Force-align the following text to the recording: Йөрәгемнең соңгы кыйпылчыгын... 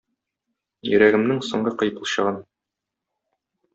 Йөрәгемнең 0.93 1.43
соңгы 1.49 1.75
кыйпылчыгын... 1.83 2.43